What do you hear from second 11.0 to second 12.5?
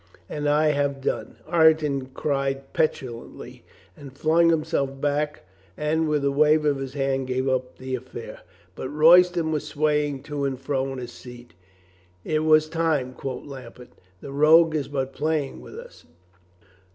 seat. "It